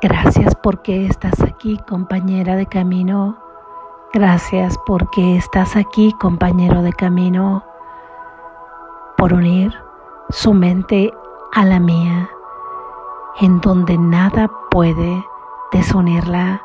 Gracias 0.00 0.54
porque 0.54 1.06
estás 1.06 1.40
aquí, 1.42 1.76
compañera 1.88 2.54
de 2.54 2.66
camino. 2.66 3.36
Gracias 4.14 4.78
porque 4.86 5.36
estás 5.36 5.74
aquí, 5.74 6.12
compañero 6.20 6.82
de 6.82 6.92
camino, 6.92 7.64
por 9.16 9.32
unir 9.32 9.74
su 10.30 10.54
mente 10.54 11.12
a 11.52 11.64
la 11.64 11.80
mía, 11.80 12.30
en 13.40 13.60
donde 13.60 13.98
nada 13.98 14.48
puede 14.70 15.24
desunirla 15.72 16.62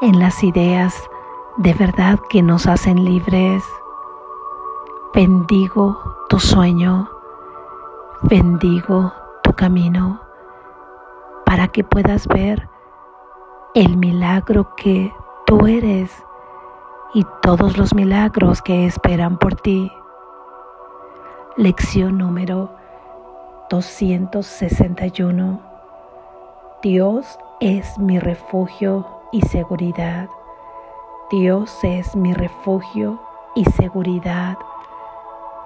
en 0.00 0.18
las 0.18 0.42
ideas 0.42 1.08
de 1.58 1.74
verdad 1.74 2.18
que 2.28 2.42
nos 2.42 2.66
hacen 2.66 3.04
libres. 3.04 3.62
Bendigo 5.14 5.96
tu 6.28 6.40
sueño, 6.40 7.08
bendigo 8.22 9.12
tu 9.44 9.52
camino 9.52 10.27
para 11.48 11.68
que 11.68 11.82
puedas 11.82 12.28
ver 12.28 12.68
el 13.74 13.96
milagro 13.96 14.74
que 14.76 15.10
tú 15.46 15.66
eres 15.66 16.12
y 17.14 17.24
todos 17.40 17.78
los 17.78 17.94
milagros 17.94 18.60
que 18.60 18.84
esperan 18.84 19.38
por 19.38 19.54
ti. 19.54 19.90
Lección 21.56 22.18
número 22.18 22.70
261. 23.70 25.62
Dios 26.82 27.38
es 27.60 27.98
mi 27.98 28.18
refugio 28.18 29.06
y 29.32 29.40
seguridad. 29.40 30.28
Dios 31.30 31.78
es 31.82 32.14
mi 32.14 32.34
refugio 32.34 33.22
y 33.54 33.64
seguridad. 33.64 34.58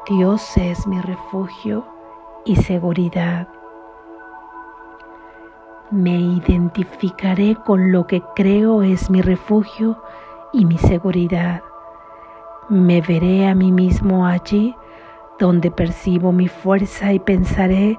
Dios 0.09 0.57
es 0.57 0.87
mi 0.87 1.01
refugio 1.01 1.85
y 2.45 2.55
seguridad. 2.55 3.49
Me 5.93 6.19
identificaré 6.19 7.55
con 7.55 7.93
lo 7.93 8.07
que 8.07 8.23
creo 8.35 8.81
es 8.81 9.11
mi 9.11 9.21
refugio 9.21 10.03
y 10.51 10.65
mi 10.65 10.79
seguridad. 10.79 11.63
Me 12.71 13.03
veré 13.03 13.47
a 13.47 13.55
mí 13.55 13.71
mismo 13.71 14.27
allí 14.27 14.75
donde 15.39 15.71
percibo 15.71 16.33
mi 16.33 16.49
fuerza 16.49 17.13
y 17.13 17.19
pensaré 17.19 17.99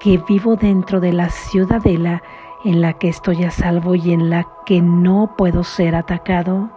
que 0.00 0.20
vivo 0.28 0.56
dentro 0.56 1.00
de 1.00 1.14
la 1.14 1.30
ciudadela 1.30 2.22
en 2.66 2.82
la 2.82 2.92
que 2.92 3.08
estoy 3.08 3.42
a 3.44 3.50
salvo 3.50 3.94
y 3.94 4.12
en 4.12 4.28
la 4.28 4.46
que 4.66 4.82
no 4.82 5.34
puedo 5.38 5.64
ser 5.64 5.94
atacado. 5.94 6.68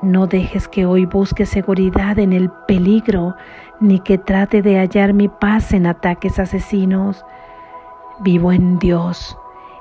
No 0.00 0.28
dejes 0.28 0.66
que 0.66 0.86
hoy 0.86 1.04
busque 1.04 1.44
seguridad 1.44 2.18
en 2.18 2.32
el 2.32 2.50
peligro, 2.66 3.34
ni 3.80 4.00
que 4.00 4.16
trate 4.16 4.62
de 4.62 4.78
hallar 4.78 5.12
mi 5.12 5.28
paz 5.28 5.74
en 5.74 5.86
ataques 5.86 6.38
asesinos. 6.38 7.22
Vivo 8.22 8.52
en 8.52 8.78
Dios, 8.78 9.38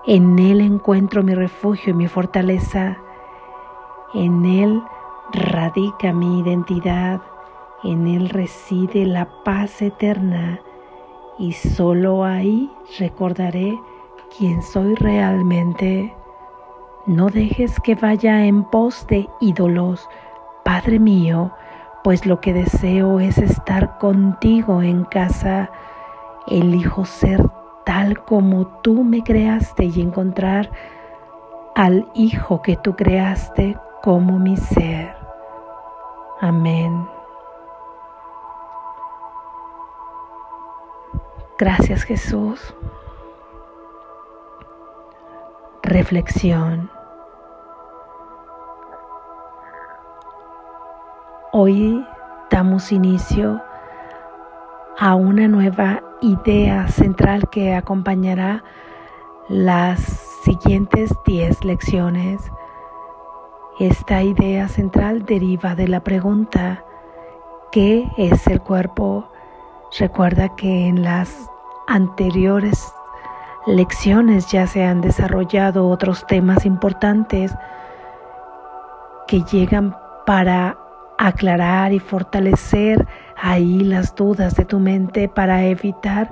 en 0.08 0.40
Él 0.40 0.62
encuentro 0.62 1.24
mi 1.24 1.36
refugio 1.36 1.92
y 1.92 1.94
mi 1.94 2.08
fortaleza, 2.08 2.98
en 4.14 4.46
Él 4.46 4.82
radica 5.34 6.14
mi 6.14 6.40
identidad, 6.40 7.20
en 7.84 8.08
Él 8.08 8.30
reside 8.30 9.06
la 9.06 9.28
paz 9.44 9.82
eterna 9.82 10.62
y 11.38 11.52
solo 11.52 12.24
ahí 12.24 12.72
recordaré 12.98 13.78
quién 14.38 14.62
soy 14.62 14.96
realmente. 14.96 16.16
No 17.08 17.28
dejes 17.28 17.78
que 17.82 17.96
vaya 17.96 18.46
en 18.46 18.64
pos 18.64 19.06
de 19.08 19.28
ídolos, 19.42 20.08
Padre 20.64 20.98
mío, 20.98 21.52
pues 22.06 22.26
lo 22.26 22.40
que 22.40 22.54
deseo 22.54 23.20
es 23.20 23.38
estar 23.38 23.98
contigo 23.98 24.82
en 24.82 25.04
casa. 25.04 25.70
Elijo 26.48 27.04
ser 27.04 27.59
tal 27.86 28.24
como 28.24 28.68
tú 28.82 29.04
me 29.04 29.24
creaste 29.24 29.86
y 29.86 30.02
encontrar 30.02 30.72
al 31.76 32.10
Hijo 32.14 32.62
que 32.62 32.76
tú 32.76 32.96
creaste 32.96 33.78
como 34.02 34.38
mi 34.38 34.58
ser. 34.58 35.16
Amén. 36.42 37.08
Gracias 41.58 42.04
Jesús. 42.04 42.74
Reflexión. 45.84 46.90
Hoy 51.52 52.06
damos 52.50 52.92
inicio 52.92 53.62
a 54.98 55.16
una 55.16 55.48
nueva 55.48 56.04
idea 56.22 56.88
central 56.90 57.50
que 57.50 57.74
acompañará 57.74 58.64
las 59.48 60.00
siguientes 60.44 61.12
10 61.26 61.64
lecciones. 61.64 62.42
Esta 63.80 64.22
idea 64.24 64.68
central 64.68 65.26
deriva 65.26 65.76
de 65.76 65.88
la 65.88 66.02
pregunta 66.02 66.84
¿qué 67.72 68.10
es 68.18 68.46
el 68.48 68.62
cuerpo? 68.62 69.32
Recuerda 69.98 70.56
que 70.56 70.88
en 70.88 71.04
las 71.04 71.50
anteriores 71.88 72.94
lecciones 73.66 74.52
ya 74.52 74.68
se 74.68 74.84
han 74.84 75.02
desarrollado 75.02 75.88
otros 75.88 76.26
temas 76.28 76.66
importantes 76.66 77.54
que 79.28 79.42
llegan 79.44 79.96
para 80.26 80.78
aclarar 81.18 81.94
y 81.94 82.00
fortalecer 82.00 83.08
ahí 83.42 83.80
las 83.80 84.16
dudas 84.16 84.56
de 84.56 84.66
tu 84.66 84.80
mente 84.80 85.30
para 85.30 85.66
evitar 85.66 86.32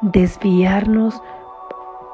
desviarnos 0.00 1.20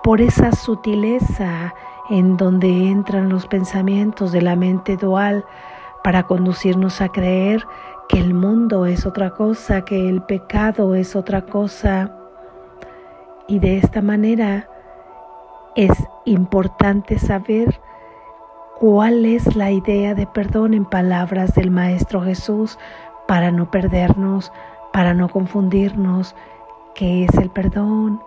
por 0.02 0.20
esa 0.20 0.52
sutileza 0.52 1.74
en 2.08 2.36
donde 2.36 2.68
entran 2.88 3.28
los 3.28 3.46
pensamientos 3.46 4.32
de 4.32 4.42
la 4.42 4.56
mente 4.56 4.96
dual 4.96 5.44
para 6.02 6.24
conducirnos 6.24 7.00
a 7.00 7.10
creer 7.10 7.64
que 8.08 8.18
el 8.18 8.34
mundo 8.34 8.86
es 8.86 9.06
otra 9.06 9.30
cosa, 9.30 9.82
que 9.82 10.08
el 10.08 10.22
pecado 10.22 10.94
es 10.94 11.14
otra 11.14 11.42
cosa. 11.42 12.12
Y 13.46 13.58
de 13.58 13.78
esta 13.78 14.02
manera 14.02 14.68
es 15.76 15.92
importante 16.24 17.18
saber 17.18 17.80
cuál 18.78 19.26
es 19.26 19.54
la 19.54 19.70
idea 19.70 20.14
de 20.14 20.26
perdón 20.26 20.74
en 20.74 20.84
palabras 20.84 21.54
del 21.54 21.70
Maestro 21.70 22.22
Jesús 22.22 22.78
para 23.30 23.52
no 23.52 23.70
perdernos, 23.70 24.50
para 24.92 25.14
no 25.14 25.28
confundirnos, 25.28 26.34
qué 26.96 27.26
es 27.26 27.34
el 27.36 27.48
perdón, 27.48 28.20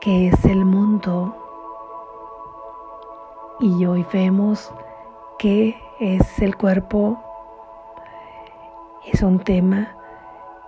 qué 0.00 0.26
es 0.26 0.44
el 0.46 0.64
mundo. 0.64 1.32
Y 3.60 3.86
hoy 3.86 4.04
vemos 4.12 4.74
qué 5.38 5.80
es 6.00 6.42
el 6.42 6.56
cuerpo. 6.56 7.20
Es 9.06 9.22
un 9.22 9.38
tema 9.38 9.94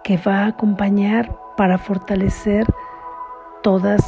que 0.05 0.19
va 0.19 0.45
a 0.45 0.47
acompañar 0.47 1.37
para 1.57 1.79
fortalecer 1.79 2.73
todas 3.65 4.05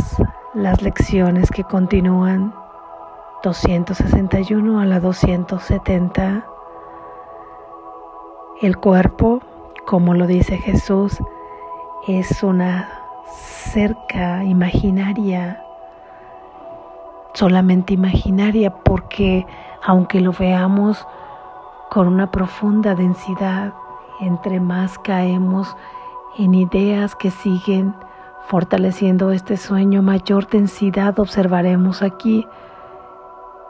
las 0.55 0.81
lecciones 0.81 1.51
que 1.51 1.65
continúan 1.65 2.55
261 3.43 4.79
a 4.79 4.87
la 4.87 5.01
270. 5.01 6.47
El 8.63 8.77
cuerpo, 8.77 9.41
como 9.85 10.15
lo 10.15 10.29
dice 10.29 10.57
Jesús, 10.59 11.19
es 12.07 12.43
una 12.45 12.89
cerca 13.27 14.45
imaginaria, 14.45 15.61
solamente 17.33 17.95
imaginaria, 17.95 18.73
porque 18.73 19.45
aunque 19.83 20.21
lo 20.21 20.33
veamos 20.33 21.05
con 21.91 22.07
una 22.07 22.31
profunda 22.31 22.95
densidad, 22.95 23.73
entre 24.21 24.61
más 24.61 25.01
caemos 25.01 25.77
en 26.39 26.55
ideas 26.55 27.17
que 27.17 27.33
siguen 27.33 27.93
fortaleciendo 28.47 29.33
este 29.33 29.57
sueño, 29.57 30.01
mayor 30.01 30.47
densidad 30.47 31.19
observaremos 31.19 32.03
aquí 32.03 32.47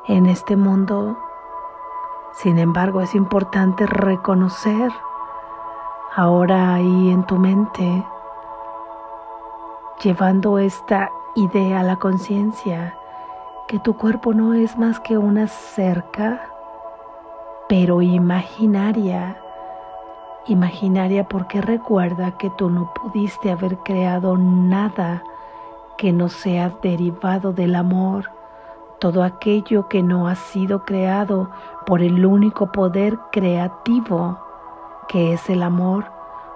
en 0.09 0.27
este 0.27 0.57
mundo. 0.57 1.17
Sin 2.35 2.59
embargo, 2.59 3.01
es 3.01 3.15
importante 3.15 3.87
reconocer 3.87 4.91
ahora 6.17 6.75
ahí 6.75 7.11
en 7.11 7.25
tu 7.25 7.37
mente, 7.37 8.05
llevando 10.03 10.59
esta 10.59 11.11
idea 11.37 11.81
a 11.81 11.83
la 11.85 11.97
conciencia, 11.97 12.95
que 13.69 13.79
tu 13.79 13.97
cuerpo 13.97 14.35
no 14.35 14.53
es 14.53 14.77
más 14.77 14.99
que 14.99 15.17
una 15.17 15.47
cerca, 15.47 16.43
pero 17.69 18.03
imaginaria. 18.03 19.41
Imaginaria 20.47 21.29
porque 21.29 21.61
recuerda 21.61 22.33
que 22.33 22.51
tú 22.51 22.69
no 22.69 22.93
pudiste 22.95 23.53
haber 23.53 23.79
creado 23.79 24.37
nada 24.37 25.23
que 25.97 26.13
no 26.13 26.29
sea 26.29 26.71
derivado 26.83 27.53
del 27.53 27.77
amor 27.77 28.34
todo 29.05 29.23
aquello 29.23 29.87
que 29.87 30.03
no 30.03 30.29
ha 30.29 30.35
sido 30.35 30.87
creado 30.87 31.51
por 31.85 32.01
el 32.01 32.25
único 32.25 32.73
poder 32.73 33.19
creativo 33.33 34.39
que 35.09 35.35
es 35.35 35.51
el 35.51 35.63
amor, 35.63 36.07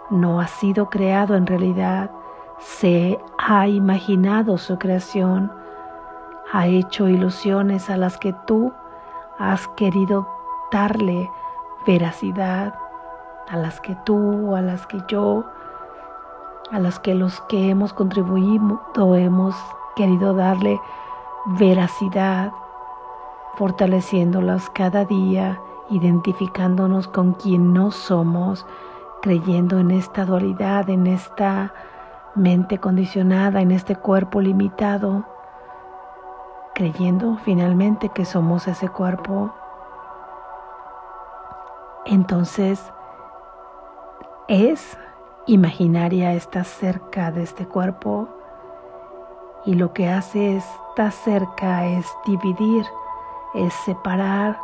no 0.09 0.41
ha 0.41 0.47
sido 0.47 0.89
creado 0.89 1.37
en 1.37 1.47
realidad, 1.47 2.11
se 2.59 3.21
ha 3.37 3.69
imaginado 3.69 4.57
su 4.57 4.79
creación. 4.79 5.53
ha 6.51 6.67
hecho 6.69 7.07
ilusiones 7.07 7.91
a 7.91 7.99
las 7.99 8.17
que 8.17 8.33
tú 8.47 8.73
has 9.39 9.69
querido 9.77 10.27
darle 10.73 11.31
veracidad, 11.87 12.75
a 13.51 13.59
las 13.59 13.79
que 13.83 13.95
tú, 14.07 14.57
a 14.57 14.63
las 14.63 14.87
que 14.87 15.03
yo, 15.07 15.45
a 16.73 16.79
las 16.79 16.99
que 16.99 17.15
los 17.15 17.43
que 17.43 17.69
hemos 17.69 17.93
contribuido 17.93 18.81
hemos 19.17 19.55
querido 19.97 20.33
darle 20.33 20.81
veracidad, 21.47 22.53
fortaleciéndolas 23.57 24.71
cada 24.71 25.05
día, 25.05 25.61
identificándonos 25.91 27.09
con 27.09 27.33
quien 27.35 27.73
no 27.73 27.91
somos, 27.91 28.67
creyendo 29.23 29.79
en 29.79 29.91
esta 29.91 30.25
dualidad, 30.25 30.89
en 30.91 31.07
esta 31.07 31.73
mente 32.35 32.79
condicionada, 32.79 33.61
en 33.61 33.71
este 33.71 33.97
cuerpo 33.97 34.41
limitado, 34.41 35.25
creyendo 36.75 37.37
finalmente 37.45 38.11
que 38.11 38.25
somos 38.25 38.69
ese 38.69 38.89
cuerpo. 38.89 39.53
Entonces, 42.05 42.93
es 44.47 44.97
imaginaria, 45.47 46.35
está 46.35 46.65
cerca 46.65 47.33
de 47.33 47.43
este 47.43 47.67
cuerpo 47.67 48.38
y 49.65 49.75
lo 49.75 49.93
que 49.93 50.09
hace 50.09 50.57
esta 50.57 51.11
cerca 51.11 51.87
es 51.87 52.07
dividir, 52.25 52.87
es 53.55 53.73
separar, 53.85 54.59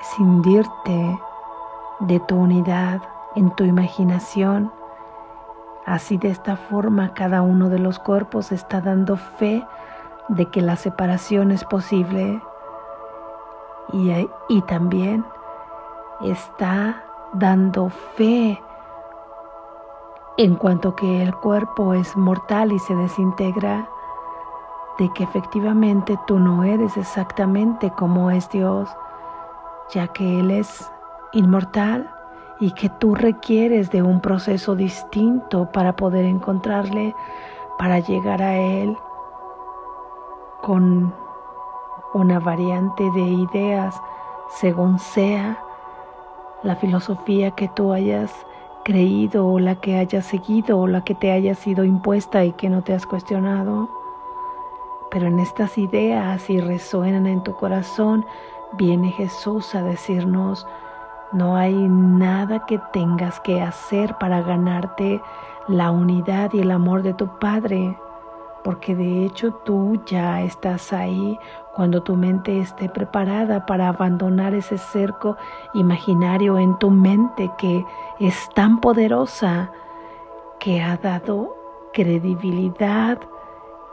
es 0.00 0.18
hundirte 0.18 1.18
de 2.00 2.20
tu 2.20 2.36
unidad 2.36 3.02
en 3.34 3.50
tu 3.54 3.64
imaginación. 3.64 4.72
Así 5.84 6.18
de 6.18 6.28
esta 6.28 6.56
forma 6.56 7.14
cada 7.14 7.42
uno 7.42 7.68
de 7.68 7.78
los 7.78 7.98
cuerpos 7.98 8.52
está 8.52 8.80
dando 8.80 9.16
fe 9.16 9.66
de 10.28 10.46
que 10.46 10.60
la 10.60 10.76
separación 10.76 11.50
es 11.50 11.64
posible 11.64 12.42
y, 13.92 14.28
y 14.48 14.62
también 14.62 15.24
está 16.20 17.02
dando 17.32 17.88
fe 18.16 18.60
en 20.38 20.54
cuanto 20.54 20.94
que 20.94 21.20
el 21.20 21.34
cuerpo 21.34 21.94
es 21.94 22.16
mortal 22.16 22.70
y 22.70 22.78
se 22.78 22.94
desintegra, 22.94 23.90
de 24.96 25.12
que 25.12 25.24
efectivamente 25.24 26.16
tú 26.28 26.38
no 26.38 26.62
eres 26.62 26.96
exactamente 26.96 27.90
como 27.90 28.30
es 28.30 28.48
Dios, 28.48 28.88
ya 29.92 30.06
que 30.06 30.38
Él 30.38 30.52
es 30.52 30.90
inmortal 31.32 32.08
y 32.60 32.70
que 32.70 32.88
tú 32.88 33.16
requieres 33.16 33.90
de 33.90 34.00
un 34.00 34.20
proceso 34.20 34.76
distinto 34.76 35.70
para 35.72 35.96
poder 35.96 36.24
encontrarle, 36.24 37.16
para 37.76 37.98
llegar 37.98 38.40
a 38.40 38.56
Él 38.56 38.96
con 40.62 41.12
una 42.14 42.38
variante 42.38 43.10
de 43.10 43.22
ideas 43.22 44.00
según 44.50 45.00
sea 45.00 45.58
la 46.62 46.76
filosofía 46.76 47.50
que 47.52 47.66
tú 47.68 47.92
hayas 47.92 48.32
creído 48.88 49.46
o 49.46 49.58
la 49.58 49.74
que 49.74 49.98
hayas 49.98 50.24
seguido 50.24 50.78
o 50.78 50.86
la 50.86 51.04
que 51.04 51.14
te 51.14 51.30
haya 51.30 51.54
sido 51.54 51.84
impuesta 51.84 52.42
y 52.46 52.52
que 52.52 52.70
no 52.70 52.82
te 52.82 52.94
has 52.94 53.04
cuestionado. 53.04 53.86
Pero 55.10 55.26
en 55.26 55.38
estas 55.40 55.76
ideas, 55.76 56.40
si 56.40 56.58
resuenan 56.58 57.26
en 57.26 57.42
tu 57.42 57.52
corazón, 57.52 58.24
viene 58.78 59.10
Jesús 59.10 59.74
a 59.74 59.82
decirnos, 59.82 60.66
no 61.32 61.54
hay 61.54 61.74
nada 61.74 62.64
que 62.64 62.80
tengas 62.94 63.40
que 63.40 63.60
hacer 63.60 64.16
para 64.18 64.40
ganarte 64.40 65.20
la 65.68 65.90
unidad 65.90 66.54
y 66.54 66.60
el 66.60 66.70
amor 66.70 67.02
de 67.02 67.12
tu 67.12 67.26
Padre 67.38 67.94
porque 68.64 68.94
de 68.94 69.24
hecho 69.24 69.52
tú 69.64 70.00
ya 70.06 70.42
estás 70.42 70.92
ahí 70.92 71.38
cuando 71.74 72.02
tu 72.02 72.16
mente 72.16 72.58
esté 72.58 72.88
preparada 72.88 73.64
para 73.66 73.88
abandonar 73.88 74.54
ese 74.54 74.78
cerco 74.78 75.36
imaginario 75.74 76.58
en 76.58 76.76
tu 76.78 76.90
mente 76.90 77.50
que 77.56 77.84
es 78.18 78.48
tan 78.54 78.80
poderosa 78.80 79.70
que 80.58 80.82
ha 80.82 80.96
dado 80.96 81.56
credibilidad 81.92 83.18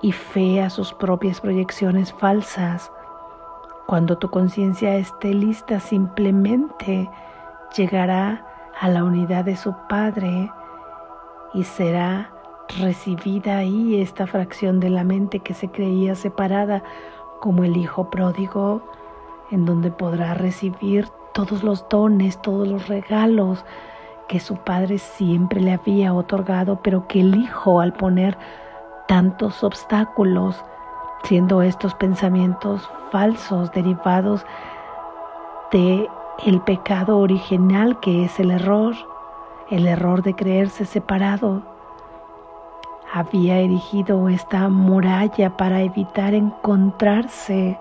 y 0.01 0.11
fe 0.11 0.61
a 0.61 0.69
sus 0.69 0.93
propias 0.93 1.41
proyecciones 1.41 2.13
falsas. 2.13 2.91
Cuando 3.87 4.17
tu 4.17 4.29
conciencia 4.29 4.95
esté 4.95 5.33
lista, 5.33 5.79
simplemente 5.79 7.09
llegará 7.77 8.45
a 8.79 8.89
la 8.89 9.03
unidad 9.03 9.45
de 9.45 9.55
su 9.55 9.75
Padre 9.87 10.51
y 11.53 11.63
será 11.63 12.34
recibida 12.79 13.57
ahí 13.57 14.01
esta 14.01 14.27
fracción 14.27 14.79
de 14.79 14.89
la 14.89 15.03
mente 15.03 15.39
que 15.39 15.53
se 15.53 15.69
creía 15.69 16.15
separada 16.15 16.83
como 17.39 17.63
el 17.63 17.77
hijo 17.77 18.09
pródigo, 18.09 18.81
en 19.51 19.65
donde 19.65 19.91
podrá 19.91 20.33
recibir 20.33 21.07
todos 21.33 21.63
los 21.63 21.87
dones, 21.89 22.41
todos 22.41 22.67
los 22.67 22.87
regalos 22.87 23.63
que 24.27 24.39
su 24.39 24.55
padre 24.55 24.97
siempre 24.97 25.61
le 25.61 25.73
había 25.73 26.13
otorgado, 26.13 26.79
pero 26.81 27.07
que 27.07 27.21
el 27.21 27.35
hijo 27.35 27.79
al 27.79 27.93
poner 27.93 28.37
tantos 29.07 29.63
obstáculos, 29.63 30.63
siendo 31.23 31.61
estos 31.61 31.93
pensamientos 31.95 32.89
falsos 33.11 33.71
derivados 33.71 34.45
de 35.71 36.09
el 36.45 36.61
pecado 36.61 37.19
original 37.19 37.99
que 37.99 38.25
es 38.25 38.39
el 38.39 38.51
error, 38.51 38.95
el 39.69 39.87
error 39.87 40.23
de 40.23 40.35
creerse 40.35 40.85
separado, 40.85 41.74
había 43.15 43.59
erigido 43.59 44.27
esta 44.27 44.67
muralla 44.67 45.55
para 45.55 45.79
evitar 45.79 46.33
encontrarse, 46.33 47.79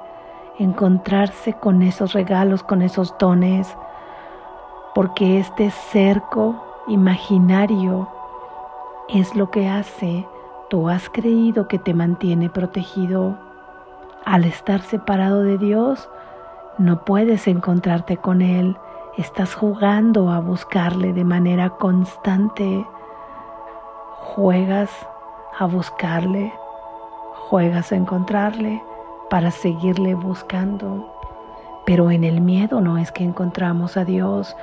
encontrarse 0.61 1.55
con 1.55 1.83
esos 1.83 2.13
regalos, 2.13 2.63
con 2.63 2.83
esos 2.83 3.19
dones, 3.19 3.77
porque 4.95 5.41
este 5.41 5.73
cerco 5.73 6.55
imaginario 6.87 8.09
es 9.09 9.35
lo 9.35 9.51
que 9.51 9.69
hace, 9.69 10.25
tú 10.71 10.89
has 10.89 11.11
creído 11.11 11.67
que 11.67 11.81
te 11.81 11.95
mantiene 11.95 12.49
protegido. 12.49 13.37
Al 14.25 14.45
estar 14.45 14.83
separado 14.83 15.43
de 15.43 15.59
Dios, 15.59 16.09
no 16.79 17.05
puedes 17.05 17.49
encontrarte 17.49 18.19
con 18.19 18.41
Él, 18.41 18.77
estás 19.19 19.53
jugando 19.57 20.31
a 20.31 20.39
buscarle 20.39 21.13
de 21.13 21.25
manera 21.25 21.71
constante, 21.71 22.87
juegas 24.21 24.91
a 25.59 25.67
buscarle, 25.67 26.53
juegas 27.49 27.93
a 27.93 27.97
encontrarle 27.97 28.83
para 29.31 29.51
seguirle 29.51 30.15
buscando. 30.15 31.13
Pero 31.87 32.11
en 32.11 32.25
el 32.25 32.41
miedo 32.41 32.81
no 32.81 32.99
es 32.99 33.13
que 33.13 33.25
encontramos 33.25 33.96
a 33.96 34.05
Dios, 34.05 34.56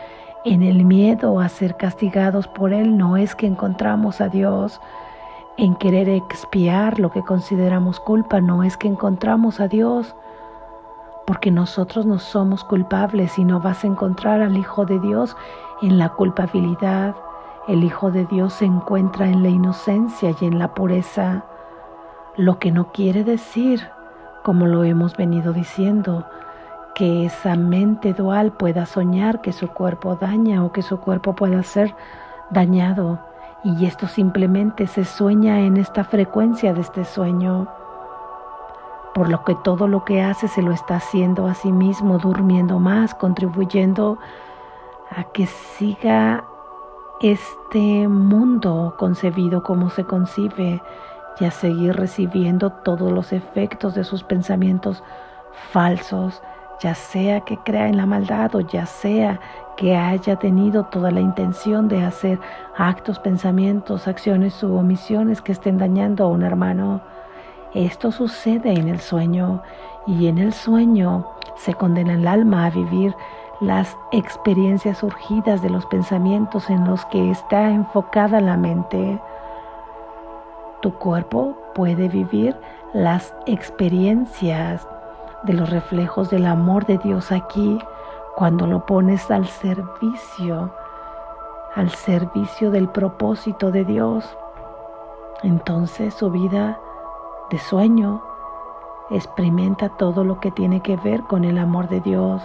en 0.43 0.63
el 0.63 0.83
miedo 0.83 1.39
a 1.39 1.49
ser 1.49 1.77
castigados 1.77 2.47
por 2.47 2.73
Él 2.73 2.97
no 2.97 3.15
es 3.15 3.35
que 3.35 3.45
encontramos 3.45 4.21
a 4.21 4.27
Dios, 4.27 4.81
en 5.57 5.75
querer 5.75 6.09
expiar 6.09 6.99
lo 6.99 7.11
que 7.11 7.21
consideramos 7.21 7.99
culpa 7.99 8.41
no 8.41 8.63
es 8.63 8.75
que 8.77 8.87
encontramos 8.87 9.59
a 9.59 9.67
Dios, 9.67 10.15
porque 11.27 11.51
nosotros 11.51 12.05
no 12.05 12.19
somos 12.19 12.63
culpables 12.63 13.37
y 13.37 13.45
no 13.45 13.59
vas 13.59 13.83
a 13.83 13.87
encontrar 13.87 14.41
al 14.41 14.57
Hijo 14.57 14.85
de 14.85 14.99
Dios 14.99 15.37
en 15.81 15.97
la 15.97 16.09
culpabilidad 16.09 17.15
el 17.71 17.85
Hijo 17.85 18.11
de 18.11 18.25
Dios 18.25 18.53
se 18.53 18.65
encuentra 18.65 19.27
en 19.27 19.43
la 19.43 19.49
inocencia 19.49 20.35
y 20.41 20.45
en 20.45 20.59
la 20.59 20.73
pureza, 20.73 21.45
lo 22.35 22.59
que 22.59 22.69
no 22.69 22.91
quiere 22.91 23.23
decir, 23.23 23.87
como 24.43 24.67
lo 24.67 24.83
hemos 24.83 25.15
venido 25.15 25.53
diciendo, 25.53 26.25
que 26.95 27.25
esa 27.25 27.55
mente 27.55 28.13
dual 28.13 28.51
pueda 28.51 28.85
soñar 28.85 29.39
que 29.39 29.53
su 29.53 29.69
cuerpo 29.69 30.15
daña 30.15 30.65
o 30.65 30.73
que 30.73 30.81
su 30.81 30.99
cuerpo 30.99 31.33
pueda 31.33 31.63
ser 31.63 31.95
dañado. 32.49 33.19
Y 33.63 33.85
esto 33.85 34.07
simplemente 34.07 34.85
se 34.87 35.05
sueña 35.05 35.61
en 35.61 35.77
esta 35.77 36.03
frecuencia 36.03 36.73
de 36.73 36.81
este 36.81 37.05
sueño. 37.05 37.67
Por 39.13 39.29
lo 39.29 39.45
que 39.45 39.55
todo 39.55 39.87
lo 39.87 40.03
que 40.03 40.21
hace 40.21 40.49
se 40.49 40.61
lo 40.61 40.73
está 40.73 40.97
haciendo 40.97 41.47
a 41.47 41.53
sí 41.53 41.71
mismo, 41.71 42.17
durmiendo 42.17 42.79
más, 42.79 43.15
contribuyendo 43.15 44.17
a 45.15 45.23
que 45.23 45.45
siga 45.45 46.43
este 47.21 48.07
mundo 48.07 48.95
concebido 48.97 49.61
como 49.61 49.91
se 49.91 50.05
concibe 50.05 50.81
y 51.39 51.45
a 51.45 51.51
seguir 51.51 51.95
recibiendo 51.95 52.71
todos 52.71 53.11
los 53.11 53.31
efectos 53.31 53.93
de 53.93 54.03
sus 54.03 54.23
pensamientos 54.23 55.03
falsos, 55.71 56.41
ya 56.81 56.95
sea 56.95 57.41
que 57.41 57.57
crea 57.57 57.87
en 57.87 57.97
la 57.97 58.07
maldad 58.07 58.55
o 58.55 58.61
ya 58.61 58.87
sea 58.87 59.39
que 59.77 59.95
haya 59.95 60.37
tenido 60.37 60.85
toda 60.85 61.11
la 61.11 61.19
intención 61.19 61.87
de 61.87 62.03
hacer 62.03 62.39
actos, 62.75 63.19
pensamientos, 63.19 64.07
acciones 64.07 64.61
u 64.63 64.75
omisiones 64.75 65.41
que 65.41 65.51
estén 65.51 65.77
dañando 65.77 66.23
a 66.23 66.27
un 66.27 66.41
hermano. 66.41 67.01
Esto 67.75 68.11
sucede 68.11 68.73
en 68.73 68.87
el 68.87 68.99
sueño 68.99 69.61
y 70.07 70.25
en 70.25 70.39
el 70.39 70.53
sueño 70.53 71.27
se 71.55 71.75
condena 71.75 72.15
el 72.15 72.27
alma 72.27 72.65
a 72.65 72.71
vivir 72.71 73.13
las 73.61 73.95
experiencias 74.11 74.97
surgidas 74.97 75.61
de 75.61 75.69
los 75.69 75.85
pensamientos 75.85 76.69
en 76.69 76.85
los 76.87 77.05
que 77.05 77.29
está 77.29 77.69
enfocada 77.69 78.41
la 78.41 78.57
mente. 78.57 79.21
Tu 80.81 80.91
cuerpo 80.95 81.55
puede 81.75 82.09
vivir 82.09 82.59
las 82.93 83.35
experiencias 83.45 84.87
de 85.43 85.53
los 85.53 85.69
reflejos 85.69 86.31
del 86.31 86.47
amor 86.47 86.87
de 86.87 86.97
Dios 86.97 87.31
aquí 87.31 87.79
cuando 88.35 88.65
lo 88.65 88.83
pones 88.87 89.29
al 89.29 89.45
servicio, 89.47 90.73
al 91.75 91.91
servicio 91.91 92.71
del 92.71 92.89
propósito 92.89 93.71
de 93.71 93.85
Dios. 93.85 94.37
Entonces 95.43 96.15
su 96.15 96.31
vida 96.31 96.79
de 97.51 97.59
sueño 97.59 98.23
experimenta 99.11 99.89
todo 99.89 100.23
lo 100.23 100.39
que 100.39 100.49
tiene 100.49 100.81
que 100.81 100.95
ver 100.97 101.21
con 101.23 101.43
el 101.43 101.59
amor 101.59 101.89
de 101.89 101.99
Dios. 101.99 102.41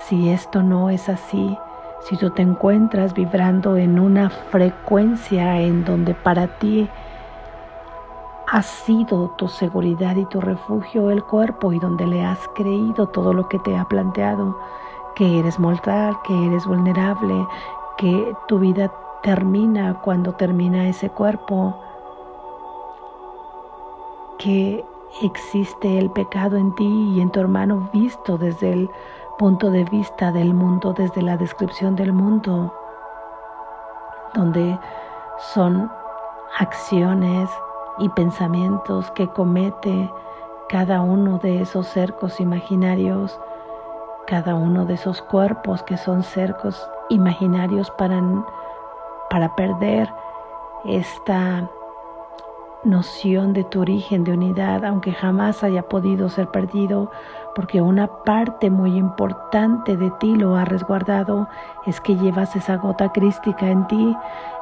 Si 0.00 0.30
esto 0.30 0.62
no 0.62 0.90
es 0.90 1.08
así, 1.08 1.56
si 2.02 2.16
tú 2.16 2.30
te 2.30 2.42
encuentras 2.42 3.14
vibrando 3.14 3.76
en 3.76 3.98
una 3.98 4.30
frecuencia 4.30 5.60
en 5.60 5.84
donde 5.84 6.14
para 6.14 6.58
ti 6.58 6.88
ha 8.48 8.62
sido 8.62 9.28
tu 9.36 9.46
seguridad 9.46 10.16
y 10.16 10.24
tu 10.24 10.40
refugio 10.40 11.10
el 11.10 11.22
cuerpo 11.22 11.72
y 11.72 11.78
donde 11.78 12.06
le 12.06 12.24
has 12.24 12.40
creído 12.54 13.06
todo 13.08 13.32
lo 13.32 13.48
que 13.48 13.58
te 13.60 13.76
ha 13.76 13.84
planteado, 13.84 14.58
que 15.14 15.38
eres 15.38 15.58
mortal, 15.58 16.16
que 16.24 16.46
eres 16.46 16.66
vulnerable, 16.66 17.46
que 17.96 18.34
tu 18.48 18.58
vida 18.58 18.90
termina 19.22 20.00
cuando 20.00 20.32
termina 20.32 20.88
ese 20.88 21.10
cuerpo, 21.10 21.76
que 24.38 24.84
existe 25.22 25.98
el 25.98 26.10
pecado 26.10 26.56
en 26.56 26.74
ti 26.74 27.12
y 27.14 27.20
en 27.20 27.30
tu 27.30 27.40
hermano 27.40 27.88
visto 27.92 28.38
desde 28.38 28.72
el 28.72 28.90
punto 29.40 29.70
de 29.70 29.84
vista 29.84 30.30
del 30.32 30.52
mundo, 30.52 30.92
desde 30.92 31.22
la 31.22 31.38
descripción 31.38 31.96
del 31.96 32.12
mundo, 32.12 32.74
donde 34.34 34.78
son 35.54 35.90
acciones 36.58 37.48
y 38.00 38.10
pensamientos 38.10 39.10
que 39.12 39.26
comete 39.28 40.12
cada 40.68 41.00
uno 41.00 41.38
de 41.38 41.62
esos 41.62 41.86
cercos 41.86 42.38
imaginarios, 42.38 43.40
cada 44.26 44.54
uno 44.54 44.84
de 44.84 44.92
esos 44.92 45.22
cuerpos 45.22 45.82
que 45.84 45.96
son 45.96 46.22
cercos 46.22 46.86
imaginarios 47.08 47.90
para, 47.92 48.22
para 49.30 49.56
perder 49.56 50.12
esta 50.84 51.66
noción 52.84 53.52
de 53.52 53.64
tu 53.64 53.80
origen, 53.80 54.24
de 54.24 54.32
unidad, 54.32 54.84
aunque 54.84 55.12
jamás 55.12 55.62
haya 55.62 55.82
podido 55.82 56.28
ser 56.28 56.48
perdido, 56.48 57.10
porque 57.54 57.82
una 57.82 58.06
parte 58.06 58.70
muy 58.70 58.96
importante 58.96 59.96
de 59.96 60.10
ti 60.12 60.34
lo 60.34 60.56
ha 60.56 60.64
resguardado, 60.64 61.48
es 61.86 62.00
que 62.00 62.16
llevas 62.16 62.56
esa 62.56 62.76
gota 62.76 63.12
crística 63.12 63.68
en 63.68 63.86
ti, 63.86 64.16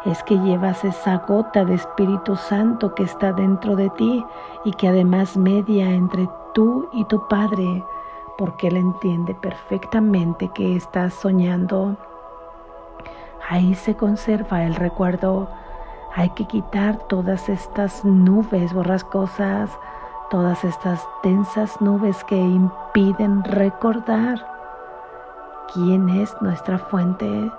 es 0.04 0.22
que 0.24 0.36
llevas 0.38 0.84
esa 0.84 1.18
gota 1.18 1.64
de 1.64 1.74
Espíritu 1.74 2.36
Santo 2.36 2.94
que 2.94 3.04
está 3.04 3.32
dentro 3.32 3.76
de 3.76 3.90
ti 3.90 4.24
y 4.64 4.72
que 4.72 4.88
además 4.88 5.36
media 5.36 5.90
entre 5.90 6.28
tú 6.54 6.88
y 6.92 7.04
tu 7.04 7.28
Padre, 7.28 7.84
porque 8.36 8.68
Él 8.68 8.76
entiende 8.76 9.34
perfectamente 9.34 10.48
que 10.54 10.76
estás 10.76 11.14
soñando. 11.14 11.96
Ahí 13.48 13.74
se 13.74 13.94
conserva 13.96 14.64
el 14.64 14.74
recuerdo 14.74 15.48
hay 16.18 16.30
que 16.30 16.46
quitar 16.46 16.96
todas 17.06 17.48
estas 17.48 18.04
nubes 18.04 18.74
borrascosas, 18.74 19.70
todas 20.30 20.64
estas 20.64 21.06
densas 21.22 21.80
nubes 21.80 22.24
que 22.24 22.36
impiden 22.36 23.44
recordar 23.44 24.44
quién 25.72 26.08
es 26.08 26.34
nuestra 26.40 26.76
fuente. 26.76 27.52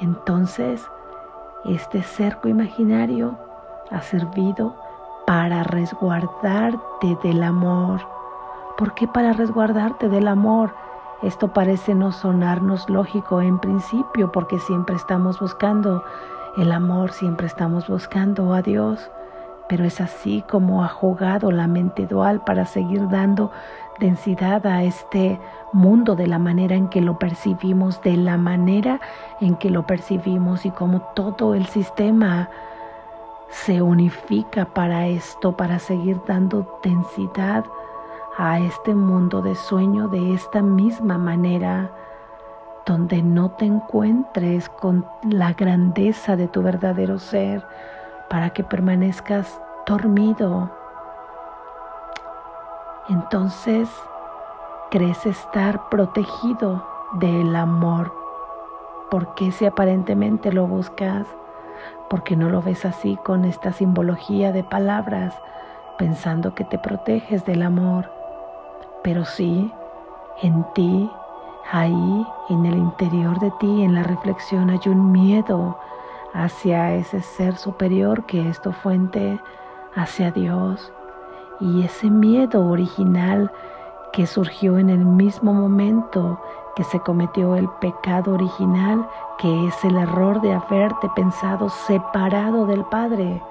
Entonces, 0.00 0.86
este 1.64 2.02
cerco 2.02 2.46
imaginario 2.48 3.38
ha 3.90 4.02
servido 4.02 4.76
para 5.26 5.62
resguardarte 5.62 7.16
del 7.22 7.42
amor. 7.42 8.02
¿Por 8.76 8.92
qué 8.92 9.08
para 9.08 9.32
resguardarte 9.32 10.10
del 10.10 10.28
amor? 10.28 10.74
Esto 11.22 11.48
parece 11.48 11.94
no 11.94 12.12
sonarnos 12.12 12.90
lógico 12.90 13.40
en 13.40 13.58
principio 13.58 14.30
porque 14.30 14.58
siempre 14.58 14.96
estamos 14.96 15.40
buscando 15.40 16.04
el 16.56 16.72
amor 16.72 17.12
siempre 17.12 17.46
estamos 17.46 17.86
buscando 17.86 18.54
a 18.54 18.62
Dios, 18.62 19.10
pero 19.68 19.84
es 19.84 20.00
así 20.00 20.42
como 20.48 20.84
ha 20.84 20.88
jugado 20.88 21.50
la 21.50 21.66
mente 21.66 22.06
dual 22.06 22.42
para 22.44 22.64
seguir 22.64 23.08
dando 23.08 23.50
densidad 23.98 24.66
a 24.66 24.82
este 24.82 25.38
mundo 25.72 26.14
de 26.14 26.26
la 26.26 26.38
manera 26.38 26.74
en 26.74 26.88
que 26.88 27.00
lo 27.00 27.18
percibimos, 27.18 28.00
de 28.02 28.16
la 28.16 28.36
manera 28.36 29.00
en 29.40 29.56
que 29.56 29.70
lo 29.70 29.86
percibimos 29.86 30.64
y 30.64 30.70
como 30.70 31.00
todo 31.14 31.54
el 31.54 31.66
sistema 31.66 32.48
se 33.50 33.82
unifica 33.82 34.64
para 34.64 35.06
esto, 35.06 35.56
para 35.56 35.78
seguir 35.78 36.20
dando 36.26 36.78
densidad 36.82 37.64
a 38.38 38.60
este 38.60 38.94
mundo 38.94 39.42
de 39.42 39.54
sueño 39.54 40.08
de 40.08 40.34
esta 40.34 40.62
misma 40.62 41.18
manera 41.18 41.90
donde 42.86 43.20
no 43.20 43.50
te 43.50 43.64
encuentres 43.64 44.68
con 44.68 45.04
la 45.28 45.52
grandeza 45.54 46.36
de 46.36 46.46
tu 46.46 46.62
verdadero 46.62 47.18
ser 47.18 47.66
para 48.30 48.50
que 48.50 48.62
permanezcas 48.62 49.60
dormido. 49.86 50.70
Entonces 53.08 53.88
crees 54.90 55.26
estar 55.26 55.88
protegido 55.88 56.86
del 57.14 57.54
amor. 57.56 58.12
porque 59.08 59.52
si 59.52 59.64
aparentemente 59.64 60.52
lo 60.52 60.66
buscas? 60.66 61.28
Porque 62.10 62.34
no 62.34 62.48
lo 62.48 62.60
ves 62.60 62.84
así 62.84 63.16
con 63.24 63.44
esta 63.44 63.72
simbología 63.72 64.50
de 64.50 64.64
palabras, 64.64 65.32
pensando 65.96 66.56
que 66.56 66.64
te 66.64 66.76
proteges 66.76 67.44
del 67.44 67.62
amor? 67.62 68.10
Pero 69.04 69.24
sí, 69.24 69.72
en 70.42 70.64
ti 70.74 71.08
Ahí, 71.72 72.26
en 72.48 72.64
el 72.64 72.78
interior 72.78 73.40
de 73.40 73.50
ti, 73.58 73.82
en 73.82 73.94
la 73.94 74.04
reflexión, 74.04 74.70
hay 74.70 74.80
un 74.86 75.10
miedo 75.10 75.76
hacia 76.32 76.94
ese 76.94 77.20
ser 77.22 77.56
superior 77.56 78.24
que 78.26 78.48
es 78.48 78.60
tu 78.60 78.70
fuente, 78.70 79.40
hacia 79.96 80.30
Dios. 80.30 80.92
Y 81.58 81.84
ese 81.84 82.08
miedo 82.08 82.68
original 82.68 83.50
que 84.12 84.26
surgió 84.26 84.78
en 84.78 84.90
el 84.90 85.04
mismo 85.04 85.52
momento 85.52 86.40
que 86.76 86.84
se 86.84 87.00
cometió 87.00 87.56
el 87.56 87.68
pecado 87.80 88.34
original, 88.34 89.08
que 89.38 89.66
es 89.66 89.84
el 89.84 89.96
error 89.96 90.40
de 90.42 90.52
haberte 90.52 91.08
pensado 91.16 91.68
separado 91.68 92.66
del 92.66 92.84
Padre, 92.84 93.42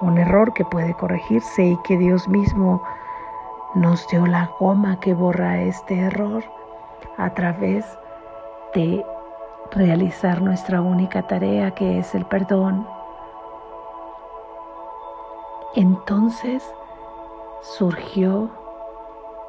un 0.00 0.18
error 0.18 0.52
que 0.54 0.64
puede 0.64 0.94
corregirse 0.94 1.62
y 1.62 1.76
que 1.84 1.96
Dios 1.98 2.26
mismo 2.26 2.82
nos 3.76 4.08
dio 4.08 4.26
la 4.26 4.50
goma 4.58 4.98
que 4.98 5.14
borra 5.14 5.60
este 5.60 6.00
error 6.00 6.42
a 7.16 7.34
través 7.34 7.84
de 8.74 9.04
realizar 9.72 10.42
nuestra 10.42 10.80
única 10.80 11.22
tarea 11.26 11.70
que 11.72 11.98
es 11.98 12.14
el 12.14 12.24
perdón. 12.26 12.86
Entonces 15.74 16.62
surgió 17.62 18.50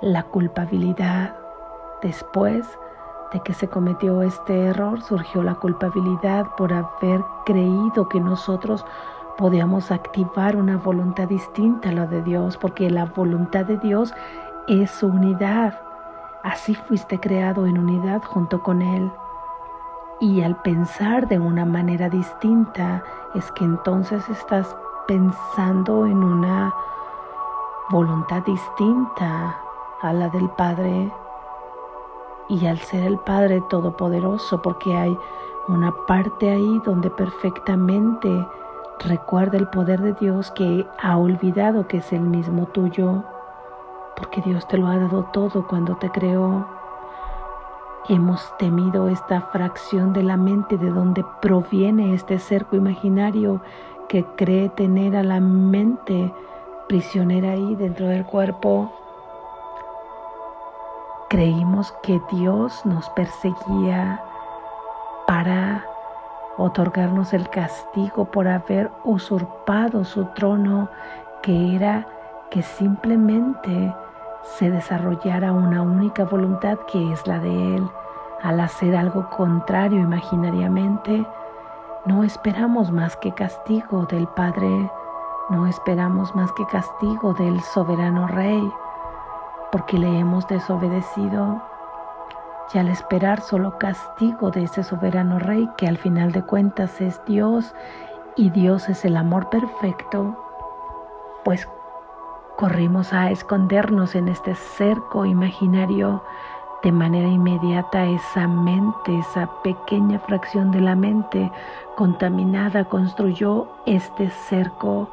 la 0.01 0.23
culpabilidad. 0.23 1.35
Después 2.01 2.67
de 3.31 3.39
que 3.41 3.53
se 3.53 3.67
cometió 3.67 4.21
este 4.21 4.65
error, 4.65 5.01
surgió 5.01 5.43
la 5.43 5.55
culpabilidad 5.55 6.47
por 6.57 6.73
haber 6.73 7.21
creído 7.45 8.09
que 8.09 8.19
nosotros 8.19 8.85
podíamos 9.37 9.91
activar 9.91 10.55
una 10.55 10.77
voluntad 10.77 11.27
distinta 11.27 11.89
a 11.89 11.93
la 11.93 12.05
de 12.05 12.21
Dios, 12.21 12.57
porque 12.57 12.89
la 12.89 13.05
voluntad 13.05 13.65
de 13.65 13.77
Dios 13.77 14.13
es 14.67 14.91
su 14.91 15.07
unidad. 15.07 15.79
Así 16.43 16.73
fuiste 16.73 17.19
creado 17.19 17.67
en 17.67 17.77
unidad 17.77 18.23
junto 18.23 18.63
con 18.63 18.81
Él. 18.81 19.11
Y 20.19 20.41
al 20.41 20.55
pensar 20.61 21.27
de 21.27 21.39
una 21.39 21.65
manera 21.65 22.09
distinta 22.09 23.03
es 23.35 23.51
que 23.51 23.63
entonces 23.63 24.27
estás 24.29 24.75
pensando 25.07 26.05
en 26.05 26.23
una 26.23 26.73
voluntad 27.89 28.43
distinta 28.43 29.55
a 30.01 30.13
la 30.13 30.29
del 30.29 30.49
Padre. 30.51 31.11
Y 32.49 32.65
al 32.65 32.79
ser 32.79 33.03
el 33.03 33.19
Padre 33.19 33.61
Todopoderoso, 33.69 34.61
porque 34.61 34.95
hay 34.97 35.17
una 35.67 35.93
parte 36.07 36.49
ahí 36.49 36.81
donde 36.83 37.09
perfectamente 37.11 38.47
recuerda 39.05 39.57
el 39.57 39.67
poder 39.67 40.01
de 40.01 40.13
Dios 40.13 40.51
que 40.51 40.87
ha 41.01 41.17
olvidado 41.17 41.87
que 41.87 41.97
es 41.97 42.11
el 42.13 42.21
mismo 42.21 42.65
tuyo 42.67 43.23
porque 44.15 44.41
Dios 44.41 44.67
te 44.67 44.77
lo 44.77 44.87
ha 44.87 44.97
dado 44.97 45.25
todo 45.33 45.67
cuando 45.67 45.95
te 45.97 46.09
creó. 46.09 46.67
Hemos 48.09 48.55
temido 48.57 49.07
esta 49.07 49.41
fracción 49.41 50.13
de 50.13 50.23
la 50.23 50.37
mente 50.37 50.77
de 50.77 50.89
donde 50.89 51.23
proviene 51.41 52.13
este 52.13 52.39
cerco 52.39 52.75
imaginario 52.75 53.61
que 54.09 54.25
cree 54.35 54.69
tener 54.69 55.15
a 55.15 55.23
la 55.23 55.39
mente 55.39 56.33
prisionera 56.87 57.51
ahí 57.51 57.75
dentro 57.75 58.07
del 58.07 58.25
cuerpo. 58.25 58.91
Creímos 61.29 61.93
que 62.03 62.21
Dios 62.31 62.85
nos 62.85 63.09
perseguía 63.11 64.21
para 65.27 65.85
otorgarnos 66.57 67.33
el 67.33 67.49
castigo 67.49 68.25
por 68.25 68.47
haber 68.47 68.91
usurpado 69.03 70.03
su 70.03 70.25
trono 70.35 70.89
que 71.41 71.75
era 71.75 72.05
que 72.49 72.61
simplemente 72.61 73.95
se 74.43 74.69
desarrollara 74.69 75.51
una 75.51 75.81
única 75.81 76.25
voluntad 76.25 76.77
que 76.91 77.11
es 77.11 77.25
la 77.27 77.39
de 77.39 77.75
Él. 77.75 77.89
Al 78.41 78.59
hacer 78.59 78.95
algo 78.95 79.29
contrario 79.29 79.99
imaginariamente, 79.99 81.25
no 82.05 82.23
esperamos 82.23 82.91
más 82.91 83.15
que 83.17 83.31
castigo 83.33 84.05
del 84.05 84.27
Padre, 84.27 84.89
no 85.49 85.67
esperamos 85.67 86.33
más 86.35 86.51
que 86.53 86.65
castigo 86.65 87.33
del 87.33 87.61
soberano 87.61 88.27
Rey, 88.27 88.71
porque 89.71 89.97
le 89.97 90.19
hemos 90.19 90.47
desobedecido. 90.47 91.61
Y 92.73 92.77
al 92.77 92.87
esperar 92.87 93.41
solo 93.41 93.77
castigo 93.77 94.49
de 94.49 94.63
ese 94.63 94.83
soberano 94.83 95.37
Rey, 95.39 95.69
que 95.77 95.87
al 95.87 95.97
final 95.97 96.31
de 96.31 96.41
cuentas 96.41 97.01
es 97.01 97.21
Dios 97.25 97.75
y 98.35 98.49
Dios 98.49 98.87
es 98.89 99.03
el 99.03 99.17
amor 99.17 99.49
perfecto, 99.49 100.37
pues 101.43 101.67
corrimos 102.61 103.11
a 103.11 103.31
escondernos 103.31 104.13
en 104.13 104.27
este 104.27 104.53
cerco 104.53 105.25
imaginario. 105.25 106.23
De 106.83 106.91
manera 106.91 107.27
inmediata 107.27 108.05
esa 108.05 108.47
mente, 108.47 109.17
esa 109.17 109.49
pequeña 109.63 110.19
fracción 110.19 110.69
de 110.69 110.79
la 110.79 110.95
mente 110.95 111.51
contaminada 111.95 112.85
construyó 112.85 113.67
este 113.87 114.29
cerco 114.29 115.09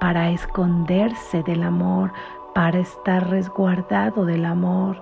para 0.00 0.30
esconderse 0.30 1.42
del 1.42 1.62
amor, 1.62 2.10
para 2.54 2.78
estar 2.78 3.28
resguardado 3.28 4.24
del 4.24 4.46
amor, 4.46 4.96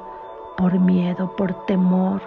por 0.57 0.81
miedo, 0.81 1.37
por 1.37 1.66
temor, 1.66 2.21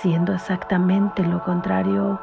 siendo 0.00 0.32
exactamente 0.32 1.22
lo 1.22 1.44
contrario 1.44 2.18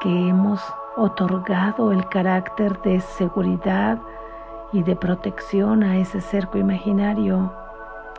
que 0.00 0.28
hemos 0.28 0.62
otorgado 0.96 1.92
el 1.92 2.08
carácter 2.08 2.80
de 2.80 3.00
seguridad 3.00 3.98
y 4.72 4.82
de 4.82 4.96
protección 4.96 5.82
a 5.82 5.98
ese 5.98 6.20
cerco 6.20 6.58
imaginario 6.58 7.52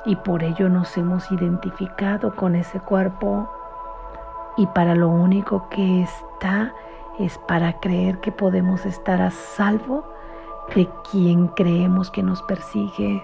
y 0.05 0.15
por 0.17 0.43
ello 0.43 0.69
nos 0.69 0.95
hemos 0.97 1.31
identificado 1.31 2.35
con 2.35 2.55
ese 2.55 2.79
cuerpo 2.79 3.49
y 4.57 4.67
para 4.67 4.95
lo 4.95 5.09
único 5.09 5.67
que 5.69 6.03
está 6.03 6.73
es 7.19 7.37
para 7.47 7.79
creer 7.79 8.19
que 8.19 8.31
podemos 8.31 8.85
estar 8.85 9.21
a 9.21 9.31
salvo 9.31 10.03
de 10.75 10.89
quien 11.09 11.47
creemos 11.49 12.09
que 12.09 12.23
nos 12.23 12.41
persigue, 12.43 13.23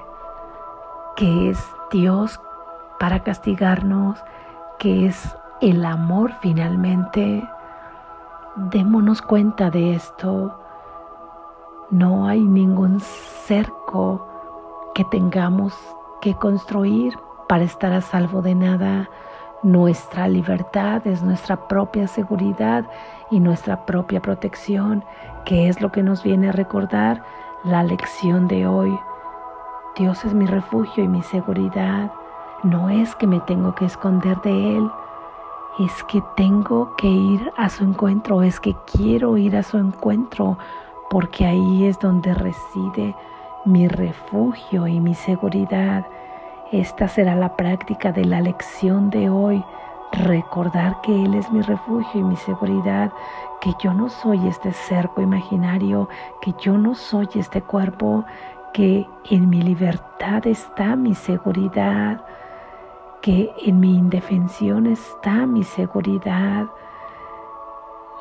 que 1.16 1.50
es 1.50 1.64
Dios 1.92 2.40
para 3.00 3.24
castigarnos, 3.24 4.20
que 4.78 5.08
es 5.08 5.36
el 5.62 5.86
amor 5.86 6.32
finalmente. 6.42 7.48
Démonos 8.56 9.22
cuenta 9.22 9.70
de 9.70 9.96
esto. 9.96 10.60
No 11.92 12.28
hay 12.28 12.42
ningún 12.42 13.00
cerco 13.00 14.24
que 14.94 15.04
tengamos 15.06 15.74
que 16.22 16.36
construir 16.36 17.18
para 17.48 17.64
estar 17.64 17.92
a 17.94 18.02
salvo 18.02 18.44
de 18.44 18.54
nada. 18.54 19.10
Nuestra 19.64 20.28
libertad 20.28 21.06
es 21.08 21.24
nuestra 21.24 21.68
propia 21.68 22.08
seguridad 22.08 22.86
y 23.32 23.40
nuestra 23.40 23.88
propia 23.88 24.22
protección, 24.22 25.04
que 25.46 25.68
es 25.68 25.82
lo 25.82 25.92
que 25.92 26.04
nos 26.04 26.22
viene 26.22 26.50
a 26.50 26.52
recordar 26.52 27.24
la 27.64 27.82
lección 27.82 28.48
de 28.48 28.68
hoy. 28.68 28.96
Dios 29.98 30.24
es 30.26 30.36
mi 30.36 30.46
refugio 30.46 31.04
y 31.04 31.08
mi 31.08 31.24
seguridad. 31.24 32.12
No 32.62 32.90
es 32.90 33.16
que 33.16 33.26
me 33.26 33.40
tengo 33.40 33.74
que 33.74 33.86
esconder 33.86 34.40
de 34.42 34.78
Él, 34.78 34.92
es 35.80 36.04
que 36.04 36.22
tengo 36.36 36.96
que 36.98 37.08
ir 37.08 37.52
a 37.58 37.68
su 37.70 37.84
encuentro, 37.84 38.44
es 38.44 38.60
que 38.60 38.76
quiero 38.92 39.38
ir 39.38 39.58
a 39.58 39.64
su 39.64 39.78
encuentro, 39.78 40.60
porque 41.10 41.46
ahí 41.46 41.86
es 41.86 42.00
donde 42.00 42.34
reside 42.34 43.16
mi 43.66 43.88
refugio 43.88 44.88
y 44.88 45.00
mi 45.00 45.16
seguridad. 45.16 46.06
Esta 46.72 47.08
será 47.08 47.36
la 47.36 47.56
práctica 47.56 48.12
de 48.12 48.26
la 48.26 48.42
lección 48.42 49.10
de 49.10 49.30
hoy. 49.30 49.64
Recordar 50.12 51.02
que 51.02 51.24
Él 51.24 51.36
es 51.36 51.52
mi 51.52 51.62
refugio 51.62 52.22
y 52.22 52.24
mi 52.24 52.36
seguridad, 52.36 53.12
que 53.62 53.74
yo 53.80 53.94
no 53.94 54.10
soy 54.10 54.48
este 54.48 54.72
cerco 54.72 55.22
imaginario, 55.22 56.10
que 56.42 56.54
yo 56.60 56.78
no 56.78 56.96
soy 56.96 57.28
este 57.36 57.62
cuerpo, 57.62 58.24
que 58.74 59.08
en 59.30 59.50
mi 59.50 59.62
libertad 59.62 60.46
está 60.48 60.96
mi 60.96 61.16
seguridad, 61.16 62.24
que 63.22 63.52
en 63.66 63.80
mi 63.80 63.96
indefensión 63.96 64.86
está 64.88 65.46
mi 65.46 65.64
seguridad. 65.64 66.68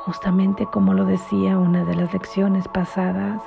Justamente 0.08 0.64
como 0.64 0.94
lo 0.94 1.04
decía 1.04 1.58
una 1.58 1.84
de 1.84 1.94
las 1.94 2.14
lecciones 2.14 2.66
pasadas, 2.66 3.42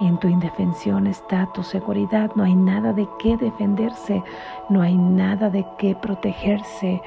en 0.00 0.18
tu 0.18 0.26
indefensión 0.26 1.06
está 1.06 1.46
tu 1.52 1.62
seguridad, 1.62 2.32
no 2.34 2.42
hay 2.42 2.56
nada 2.56 2.92
de 2.92 3.08
qué 3.20 3.36
defenderse, 3.36 4.24
no 4.68 4.82
hay 4.82 4.96
nada 4.96 5.50
de 5.50 5.64
qué 5.78 5.94
protegerse, 5.94 7.00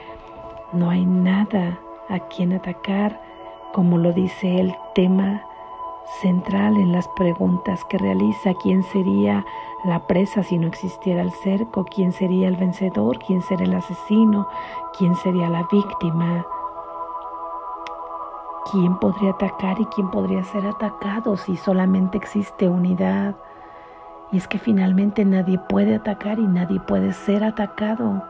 no 0.71 0.89
hay 0.89 1.06
nada 1.06 1.78
a 2.08 2.19
quien 2.30 2.54
atacar, 2.54 3.21
como 3.73 3.97
lo 3.97 4.13
dice 4.13 4.58
el 4.58 4.73
tema 4.95 5.43
central 6.21 6.78
en 6.78 6.93
las 6.93 7.10
preguntas 7.10 7.84
que 7.89 7.97
realiza, 7.97 8.54
¿quién 8.63 8.84
sería 8.84 9.45
la 9.84 10.08
presa 10.08 10.43
si 10.43 10.58
no 10.58 10.65
existiera 10.65 11.23
el 11.23 11.32
cerco? 11.32 11.84
¿Quién 11.84 12.13
sería 12.13 12.47
el 12.47 12.56
vencedor? 12.56 13.19
¿Quién 13.19 13.41
sería 13.41 13.65
el 13.65 13.76
asesino? 13.76 14.47
¿Quién 14.97 15.13
sería 15.17 15.50
la 15.50 15.67
víctima? 15.69 16.45
¿Quién 18.72 18.98
podría 18.98 19.32
atacar 19.32 19.80
y 19.80 19.86
quién 19.86 20.10
podría 20.12 20.44
ser 20.44 20.66
atacado 20.66 21.38
si 21.38 21.56
solamente 21.56 22.18
existe 22.18 22.68
unidad? 22.68 23.36
Y 24.32 24.38
es 24.38 24.48
que 24.48 24.60
finalmente 24.60 25.24
nadie 25.24 25.58
puede 25.58 25.96
atacar 25.96 26.38
y 26.38 26.46
nadie 26.48 26.82
puede 26.82 27.14
ser 27.14 27.46
atacado. 27.46 28.22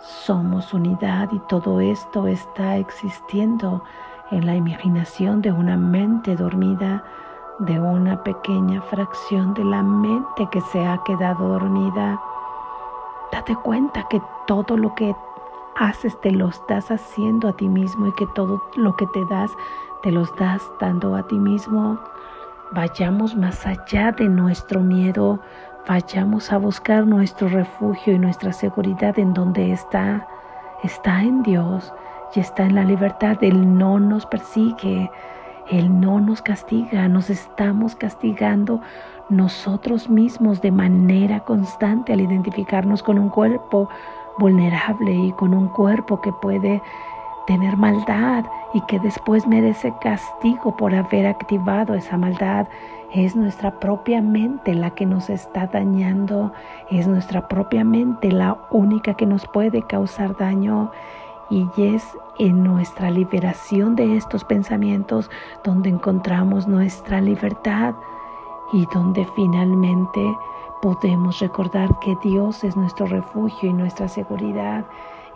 Somos 0.00 0.72
unidad 0.72 1.28
y 1.32 1.38
todo 1.40 1.78
esto 1.80 2.26
está 2.26 2.78
existiendo 2.78 3.84
en 4.30 4.46
la 4.46 4.54
imaginación 4.54 5.42
de 5.42 5.52
una 5.52 5.76
mente 5.76 6.36
dormida, 6.36 7.04
de 7.58 7.78
una 7.78 8.22
pequeña 8.22 8.80
fracción 8.80 9.52
de 9.52 9.64
la 9.64 9.82
mente 9.82 10.48
que 10.50 10.62
se 10.62 10.86
ha 10.86 11.02
quedado 11.04 11.48
dormida. 11.48 12.18
Date 13.30 13.54
cuenta 13.56 14.08
que 14.08 14.22
todo 14.46 14.78
lo 14.78 14.94
que 14.94 15.14
haces, 15.80 16.20
te 16.20 16.30
lo 16.30 16.48
estás 16.48 16.90
haciendo 16.90 17.48
a 17.48 17.54
ti 17.54 17.66
mismo 17.66 18.06
y 18.06 18.12
que 18.12 18.26
todo 18.34 18.62
lo 18.76 18.94
que 18.96 19.06
te 19.08 19.24
das, 19.30 19.50
te 20.02 20.12
los 20.12 20.34
das 20.36 20.62
dando 20.78 21.16
a 21.16 21.26
ti 21.26 21.36
mismo. 21.36 21.98
Vayamos 22.72 23.34
más 23.34 23.66
allá 23.66 24.12
de 24.12 24.28
nuestro 24.28 24.80
miedo, 24.80 25.40
vayamos 25.88 26.52
a 26.52 26.58
buscar 26.58 27.06
nuestro 27.06 27.48
refugio 27.48 28.12
y 28.12 28.18
nuestra 28.18 28.52
seguridad 28.52 29.18
en 29.18 29.32
donde 29.32 29.72
está. 29.72 30.28
Está 30.82 31.22
en 31.22 31.42
Dios 31.42 31.92
y 32.34 32.40
está 32.40 32.64
en 32.64 32.74
la 32.74 32.84
libertad. 32.84 33.38
Él 33.40 33.78
no 33.78 33.98
nos 33.98 34.26
persigue, 34.26 35.10
Él 35.70 35.98
no 35.98 36.20
nos 36.20 36.42
castiga, 36.42 37.08
nos 37.08 37.30
estamos 37.30 37.94
castigando 37.96 38.82
nosotros 39.30 40.10
mismos 40.10 40.60
de 40.60 40.72
manera 40.72 41.40
constante 41.40 42.12
al 42.12 42.20
identificarnos 42.20 43.02
con 43.02 43.18
un 43.18 43.30
cuerpo 43.30 43.88
vulnerable 44.40 45.14
y 45.14 45.32
con 45.32 45.54
un 45.54 45.68
cuerpo 45.68 46.20
que 46.20 46.32
puede 46.32 46.82
tener 47.46 47.76
maldad 47.76 48.44
y 48.74 48.80
que 48.82 48.98
después 48.98 49.46
merece 49.46 49.92
castigo 50.00 50.76
por 50.76 50.94
haber 50.94 51.26
activado 51.26 51.94
esa 51.94 52.16
maldad. 52.16 52.66
Es 53.12 53.36
nuestra 53.36 53.78
propia 53.78 54.22
mente 54.22 54.74
la 54.74 54.90
que 54.90 55.06
nos 55.06 55.30
está 55.30 55.66
dañando, 55.66 56.52
es 56.90 57.06
nuestra 57.06 57.48
propia 57.48 57.84
mente 57.84 58.32
la 58.32 58.56
única 58.70 59.14
que 59.14 59.26
nos 59.26 59.46
puede 59.46 59.82
causar 59.82 60.36
daño 60.36 60.90
y 61.50 61.68
es 61.76 62.04
en 62.38 62.62
nuestra 62.62 63.10
liberación 63.10 63.96
de 63.96 64.16
estos 64.16 64.44
pensamientos 64.44 65.30
donde 65.64 65.88
encontramos 65.88 66.68
nuestra 66.68 67.20
libertad 67.20 67.94
y 68.72 68.86
donde 68.94 69.26
finalmente 69.34 70.20
podemos 70.80 71.38
recordar 71.40 71.98
que 72.00 72.16
Dios 72.22 72.64
es 72.64 72.76
nuestro 72.76 73.06
refugio 73.06 73.70
y 73.70 73.72
nuestra 73.72 74.08
seguridad 74.08 74.84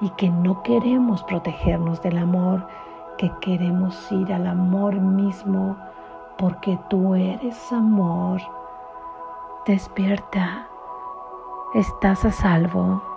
y 0.00 0.11
que 0.11 0.28
no 0.28 0.62
queremos 0.62 1.22
protegernos 1.24 2.02
del 2.02 2.18
amor, 2.18 2.66
que 3.18 3.30
queremos 3.40 4.11
ir 4.11 4.33
al 4.33 4.46
amor 4.46 4.94
mismo 4.94 5.76
porque 6.38 6.78
tú 6.88 7.14
eres 7.14 7.72
amor. 7.72 8.40
Despierta, 9.66 10.66
estás 11.74 12.24
a 12.24 12.33
salvo. 12.33 13.13